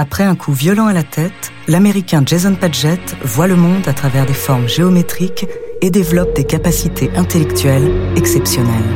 Après 0.00 0.22
un 0.22 0.36
coup 0.36 0.52
violent 0.52 0.86
à 0.86 0.92
la 0.92 1.02
tête, 1.02 1.50
l'Américain 1.66 2.22
Jason 2.24 2.54
Padgett 2.54 3.16
voit 3.24 3.48
le 3.48 3.56
monde 3.56 3.88
à 3.88 3.92
travers 3.92 4.26
des 4.26 4.32
formes 4.32 4.68
géométriques 4.68 5.44
et 5.82 5.90
développe 5.90 6.36
des 6.36 6.44
capacités 6.44 7.10
intellectuelles 7.16 7.90
exceptionnelles. 8.14 8.94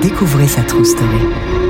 Découvrez 0.00 0.48
sa 0.48 0.62
true 0.62 0.86
story. 0.86 1.61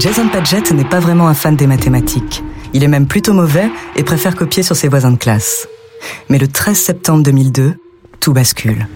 Jason 0.00 0.28
Padgett 0.28 0.72
n'est 0.72 0.88
pas 0.88 0.98
vraiment 0.98 1.28
un 1.28 1.34
fan 1.34 1.56
des 1.56 1.66
mathématiques. 1.66 2.42
Il 2.72 2.82
est 2.82 2.88
même 2.88 3.06
plutôt 3.06 3.34
mauvais 3.34 3.70
et 3.96 4.02
préfère 4.02 4.34
copier 4.34 4.62
sur 4.62 4.74
ses 4.74 4.88
voisins 4.88 5.10
de 5.10 5.18
classe. 5.18 5.68
Mais 6.30 6.38
le 6.38 6.48
13 6.48 6.74
septembre 6.74 7.22
2002, 7.22 7.74
tout 8.18 8.32
bascule. 8.32 8.88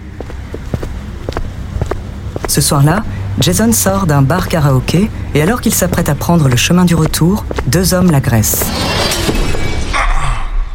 Ce 2.47 2.59
soir-là, 2.59 3.03
Jason 3.39 3.71
sort 3.71 4.07
d'un 4.07 4.23
bar 4.23 4.47
karaoké 4.47 5.11
et 5.35 5.43
alors 5.43 5.61
qu'il 5.61 5.75
s'apprête 5.75 6.09
à 6.09 6.15
prendre 6.15 6.49
le 6.49 6.55
chemin 6.55 6.85
du 6.85 6.95
retour, 6.95 7.45
deux 7.67 7.93
hommes 7.93 8.09
l'agressent. 8.09 8.65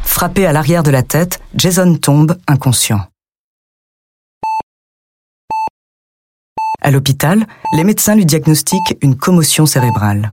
Frappé 0.04 0.46
à 0.46 0.52
l'arrière 0.52 0.84
de 0.84 0.92
la 0.92 1.02
tête, 1.02 1.40
Jason 1.56 1.96
tombe 1.96 2.36
inconscient. 2.46 3.09
À 6.80 6.90
l'hôpital, 6.90 7.46
les 7.76 7.84
médecins 7.84 8.14
lui 8.14 8.26
diagnostiquent 8.26 8.96
une 9.02 9.16
commotion 9.16 9.66
cérébrale. 9.66 10.32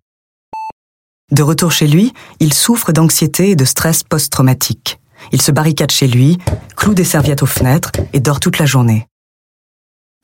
De 1.32 1.44
retour 1.44 1.72
chez 1.72 1.88
lui, 1.88 2.14
il 2.40 2.54
souffre 2.54 2.94
d'anxiété 2.94 3.50
et 3.50 3.56
de 3.56 3.66
stress 3.66 4.04
post-traumatique. 4.04 5.00
Il 5.34 5.42
se 5.42 5.52
barricade 5.52 5.92
chez 5.92 6.08
lui, 6.08 6.38
cloue 6.78 6.94
des 6.94 7.04
serviettes 7.04 7.44
aux 7.44 7.48
fenêtres 7.48 7.92
et 8.14 8.22
dort 8.22 8.40
toute 8.40 8.60
la 8.60 8.66
journée. 8.66 9.08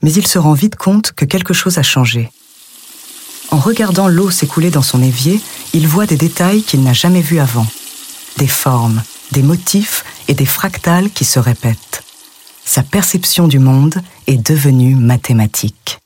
Mais 0.01 0.13
il 0.13 0.25
se 0.27 0.39
rend 0.39 0.53
vite 0.53 0.77
compte 0.77 1.11
que 1.11 1.25
quelque 1.25 1.53
chose 1.53 1.77
a 1.77 1.83
changé. 1.83 2.31
En 3.51 3.57
regardant 3.57 4.07
l'eau 4.07 4.31
s'écouler 4.31 4.71
dans 4.71 4.81
son 4.81 5.03
évier, 5.03 5.41
il 5.73 5.87
voit 5.87 6.05
des 6.05 6.17
détails 6.17 6.63
qu'il 6.63 6.83
n'a 6.83 6.93
jamais 6.93 7.21
vus 7.21 7.39
avant. 7.39 7.67
Des 8.37 8.47
formes, 8.47 9.03
des 9.31 9.43
motifs 9.43 10.05
et 10.27 10.33
des 10.33 10.45
fractales 10.45 11.09
qui 11.11 11.25
se 11.25 11.39
répètent. 11.39 12.03
Sa 12.63 12.81
perception 12.81 13.47
du 13.47 13.59
monde 13.59 14.01
est 14.27 14.37
devenue 14.37 14.95
mathématique. 14.95 15.99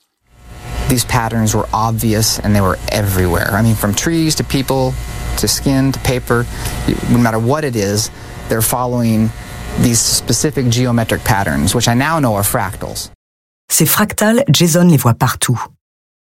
These 0.89 1.05
patterns 1.05 1.55
were 1.55 1.67
obvious 1.73 2.39
and 2.39 2.55
they 2.55 2.61
were 2.61 2.77
everywhere. 2.91 3.51
I 3.51 3.61
mean, 3.61 3.75
from 3.75 3.93
trees 3.93 4.35
to 4.35 4.43
people 4.43 4.93
to 5.37 5.47
skin 5.47 5.91
to 5.91 5.99
paper, 5.99 6.45
no 7.09 7.17
matter 7.17 7.39
what 7.39 7.63
it 7.63 7.75
is, 7.75 8.09
they're 8.49 8.61
following 8.61 9.29
these 9.81 9.99
specific 9.99 10.69
geometric 10.69 11.23
patterns, 11.23 11.75
which 11.75 11.87
I 11.87 11.93
now 11.93 12.19
know 12.19 12.35
are 12.35 12.43
fractals. 12.43 13.11
Ces 13.69 13.85
fractales, 13.85 14.43
Jason 14.49 14.87
les 14.87 14.97
voit 14.97 15.13
partout. 15.13 15.61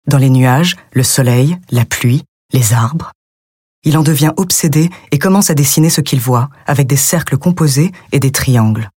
Dans 0.07 0.19
les 0.19 0.29
nuages, 0.29 0.77
le 0.93 1.03
soleil, 1.03 1.57
la 1.71 1.85
pluie, 1.85 2.23
les 2.53 2.73
arbres. 2.73 3.11
Il 3.83 3.97
en 3.97 4.03
devient 4.03 4.31
obsédé 4.37 4.89
et 5.11 5.17
commence 5.17 5.49
à 5.49 5.55
dessiner 5.55 5.89
ce 5.89 6.01
qu'il 6.01 6.19
voit, 6.19 6.49
avec 6.67 6.85
des 6.85 6.97
cercles 6.97 7.37
composés 7.37 7.91
et 8.11 8.19
des 8.19 8.31
triangles. 8.31 8.89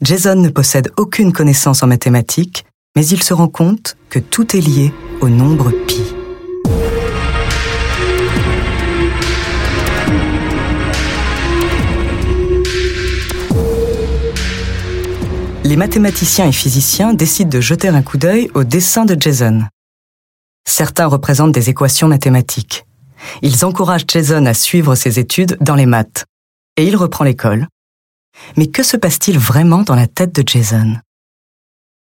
Jason 0.00 0.36
ne 0.36 0.48
possède 0.48 0.90
aucune 0.96 1.32
connaissance 1.32 1.82
en 1.82 1.86
mathématiques, 1.86 2.64
mais 2.96 3.06
il 3.06 3.22
se 3.22 3.34
rend 3.34 3.48
compte 3.48 3.96
que 4.08 4.18
tout 4.18 4.56
est 4.56 4.60
lié 4.60 4.92
au 5.20 5.28
nombre 5.28 5.70
pi. 5.70 6.00
Les 15.64 15.76
mathématiciens 15.76 16.46
et 16.46 16.52
physiciens 16.52 17.14
décident 17.14 17.50
de 17.50 17.60
jeter 17.60 17.88
un 17.88 18.02
coup 18.02 18.18
d'œil 18.18 18.50
au 18.54 18.64
dessin 18.64 19.04
de 19.04 19.20
Jason. 19.20 19.62
Certains 20.68 21.06
représentent 21.06 21.52
des 21.52 21.70
équations 21.70 22.06
mathématiques. 22.06 22.86
Ils 23.42 23.64
encouragent 23.64 24.04
Jason 24.06 24.46
à 24.46 24.54
suivre 24.54 24.94
ses 24.94 25.18
études 25.18 25.56
dans 25.60 25.74
les 25.74 25.86
maths. 25.86 26.26
Et 26.76 26.86
il 26.86 26.96
reprend 26.96 27.24
l'école. 27.24 27.66
Mais 28.56 28.66
que 28.66 28.82
se 28.82 28.96
passe-t-il 28.96 29.38
vraiment 29.38 29.82
dans 29.82 29.94
la 29.94 30.06
tête 30.06 30.34
de 30.34 30.46
Jason? 30.46 30.96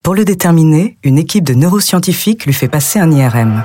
Pour 0.03 0.15
le 0.15 0.25
déterminer, 0.25 0.97
une 1.03 1.17
équipe 1.17 1.43
de 1.43 1.53
neuroscientifiques 1.53 2.45
lui 2.45 2.53
fait 2.53 2.67
passer 2.67 2.99
un 2.99 3.11
IRM. 3.11 3.63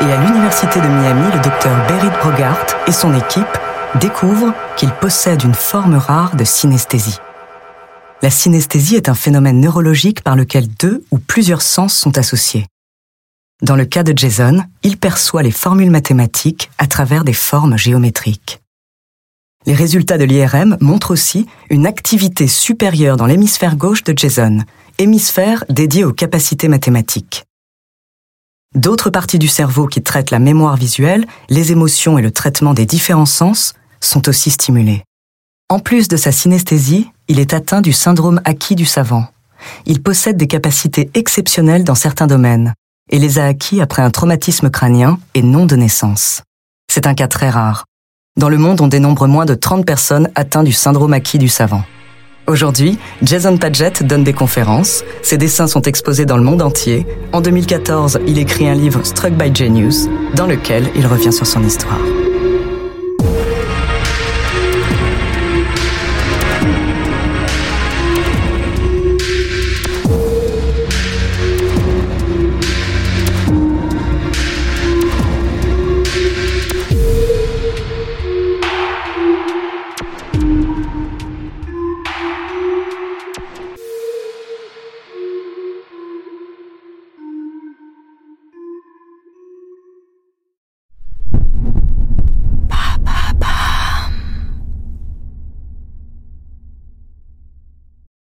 Et 0.00 0.12
à 0.12 0.24
l'université 0.24 0.80
de 0.80 0.86
Miami, 0.86 1.32
le 1.32 1.42
docteur 1.42 1.74
Berit 1.88 2.10
Brogart 2.20 2.66
et 2.86 2.92
son 2.92 3.14
équipe 3.14 3.58
découvrent 4.00 4.54
qu'il 4.76 4.90
possède 4.90 5.42
une 5.42 5.54
forme 5.54 5.96
rare 5.96 6.36
de 6.36 6.44
synesthésie. 6.44 7.18
La 8.22 8.30
synesthésie 8.30 8.96
est 8.96 9.08
un 9.08 9.14
phénomène 9.14 9.60
neurologique 9.60 10.22
par 10.22 10.36
lequel 10.36 10.68
deux 10.68 11.04
ou 11.10 11.18
plusieurs 11.18 11.62
sens 11.62 11.94
sont 11.94 12.18
associés. 12.18 12.66
Dans 13.62 13.76
le 13.76 13.84
cas 13.84 14.02
de 14.02 14.16
Jason, 14.16 14.62
il 14.82 14.98
perçoit 14.98 15.42
les 15.42 15.50
formules 15.50 15.90
mathématiques 15.90 16.70
à 16.78 16.86
travers 16.86 17.24
des 17.24 17.32
formes 17.32 17.76
géométriques. 17.76 18.61
Les 19.66 19.74
résultats 19.74 20.18
de 20.18 20.24
l'IRM 20.24 20.76
montrent 20.80 21.12
aussi 21.12 21.46
une 21.70 21.86
activité 21.86 22.48
supérieure 22.48 23.16
dans 23.16 23.26
l'hémisphère 23.26 23.76
gauche 23.76 24.02
de 24.02 24.12
Jason, 24.16 24.58
hémisphère 24.98 25.64
dédié 25.68 26.04
aux 26.04 26.12
capacités 26.12 26.68
mathématiques. 26.68 27.44
D'autres 28.74 29.10
parties 29.10 29.38
du 29.38 29.48
cerveau 29.48 29.86
qui 29.86 30.02
traitent 30.02 30.30
la 30.30 30.38
mémoire 30.38 30.76
visuelle, 30.76 31.26
les 31.50 31.72
émotions 31.72 32.18
et 32.18 32.22
le 32.22 32.30
traitement 32.30 32.74
des 32.74 32.86
différents 32.86 33.26
sens 33.26 33.74
sont 34.00 34.28
aussi 34.28 34.50
stimulées. 34.50 35.04
En 35.68 35.78
plus 35.78 36.08
de 36.08 36.16
sa 36.16 36.32
synesthésie, 36.32 37.10
il 37.28 37.38
est 37.38 37.54
atteint 37.54 37.82
du 37.82 37.92
syndrome 37.92 38.40
acquis 38.44 38.74
du 38.74 38.84
savant. 38.84 39.26
Il 39.86 40.02
possède 40.02 40.36
des 40.36 40.48
capacités 40.48 41.10
exceptionnelles 41.14 41.84
dans 41.84 41.94
certains 41.94 42.26
domaines 42.26 42.74
et 43.10 43.18
les 43.18 43.38
a 43.38 43.44
acquis 43.44 43.80
après 43.80 44.02
un 44.02 44.10
traumatisme 44.10 44.70
crânien 44.70 45.18
et 45.34 45.42
non 45.42 45.66
de 45.66 45.76
naissance. 45.76 46.42
C'est 46.90 47.06
un 47.06 47.14
cas 47.14 47.28
très 47.28 47.50
rare. 47.50 47.84
Dans 48.38 48.48
le 48.48 48.56
monde, 48.56 48.80
on 48.80 48.88
dénombre 48.88 49.28
moins 49.28 49.44
de 49.44 49.52
30 49.52 49.84
personnes 49.84 50.30
atteintes 50.34 50.64
du 50.64 50.72
syndrome 50.72 51.12
acquis 51.12 51.36
du 51.36 51.48
savant. 51.48 51.82
Aujourd'hui, 52.46 52.98
Jason 53.22 53.58
Padgett 53.58 54.02
donne 54.02 54.24
des 54.24 54.32
conférences, 54.32 55.04
ses 55.20 55.36
dessins 55.36 55.66
sont 55.66 55.82
exposés 55.82 56.24
dans 56.24 56.38
le 56.38 56.42
monde 56.42 56.62
entier. 56.62 57.06
En 57.34 57.42
2014, 57.42 58.20
il 58.26 58.38
écrit 58.38 58.66
un 58.66 58.74
livre 58.74 59.04
Struck 59.04 59.34
by 59.34 59.54
Genius, 59.54 60.08
dans 60.34 60.46
lequel 60.46 60.88
il 60.96 61.06
revient 61.06 61.32
sur 61.32 61.46
son 61.46 61.62
histoire. 61.62 62.00